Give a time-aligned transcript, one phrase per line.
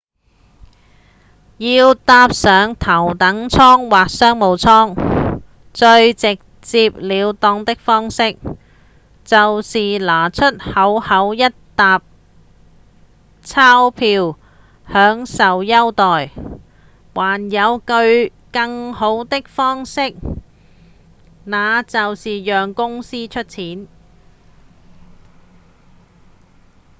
[1.59, 5.39] 要搭上頭等艙或商務艙
[5.75, 8.35] 最直接了當的方式
[9.25, 11.43] 就是拿出厚厚一
[11.77, 12.01] 疊
[13.43, 14.39] 鈔票
[14.91, 16.31] 享受優待
[17.13, 17.77] 還有
[18.51, 20.15] 更好的方式
[21.43, 23.85] 那就是讓公司出錢